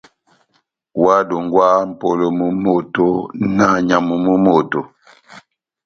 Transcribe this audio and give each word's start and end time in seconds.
Óhádongwaha 1.01 1.79
mʼpolo 1.89 2.25
mú 2.37 2.47
moto 2.63 3.05
na 3.55 3.67
nyamu 3.87 4.15
mú 4.25 4.33
moto. 4.45 4.79